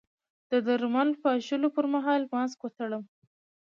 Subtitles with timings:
[0.51, 3.03] د درمل پاشلو پر مهال ماسک وتړم؟